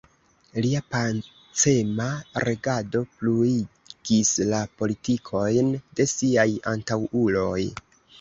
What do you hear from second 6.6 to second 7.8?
antaŭuloj.